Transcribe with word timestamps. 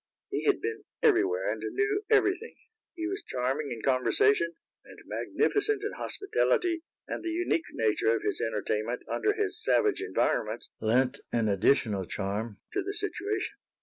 He 0.31 0.45
had 0.45 0.59
been 0.59 0.81
everywhere, 1.03 1.51
and 1.51 1.61
knew 1.63 2.01
everything. 2.09 2.55
He 2.95 3.05
was 3.05 3.21
charming 3.21 3.69
in 3.69 3.83
conversation 3.83 4.55
and 4.83 4.97
magnificent 5.05 5.83
in 5.83 5.91
hospitality, 5.93 6.81
and 7.07 7.23
the 7.23 7.29
unique 7.29 7.65
nature 7.73 8.15
of 8.15 8.23
his 8.23 8.41
entertainment 8.41 9.03
under 9.07 9.33
his 9.33 9.63
savage 9.63 10.01
environments 10.01 10.69
lent 10.79 11.19
an 11.31 11.47
additional 11.47 12.07
charm 12.07 12.57
to 12.73 12.81
the 12.81 12.95
situation. 12.95 13.57